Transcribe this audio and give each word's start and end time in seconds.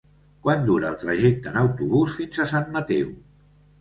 Quant 0.45 0.63
dura 0.69 0.87
el 0.93 0.97
trajecte 1.03 1.51
en 1.53 1.59
autobús 1.63 2.17
fins 2.21 2.41
a 2.41 2.49
Sant 2.55 2.67
Mateu? 2.79 3.13